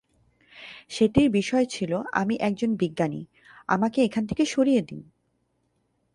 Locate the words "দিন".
4.81-5.01